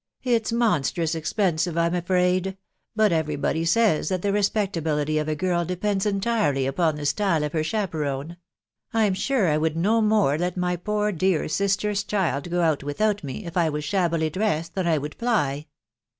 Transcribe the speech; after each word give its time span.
it's 0.23 0.51
mon. 0.51 0.81
strous 0.81 1.13
^expensive, 1.15 1.77
I'm 1.77 1.93
afeM; 1.93 2.57
but 2.95 3.11
every 3.11 3.35
body 3.35 3.63
says 3.65 4.09
that 4.09 4.23
the 4.23 4.29
respectablfity 4.29 5.21
of 5.21 5.27
a 5.27 5.35
girl 5.35 5.63
depends 5.63 6.07
entirely 6.07 6.65
upon 6.65 6.95
the 6.95 7.05
style 7.05 7.43
of 7.43 7.53
her 7.53 7.63
chaperon. 7.63 8.37
I'm 8.95 9.13
sure 9.13 9.47
I 9.47 9.59
would 9.59 9.77
no 9.77 10.01
more 10.01 10.39
let 10.39 10.57
my 10.57 10.75
poor 10.75 11.11
.dear 11.11 11.47
sister's 11.47 12.03
child 12.03 12.49
go 12.49 12.63
ant 12.63 12.83
with 12.83 12.99
me, 13.23 13.45
if 13.45 13.55
I 13.55 13.69
was 13.69 13.83
shabbily 13.83 14.31
dressed, 14.31 14.73
than 14.73 14.87
I 14.87 14.97
would 14.97 15.13
fly. 15.13 15.67